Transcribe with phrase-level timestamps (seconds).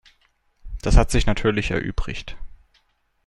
[0.81, 2.35] Das hat sich natürlich erübrigt.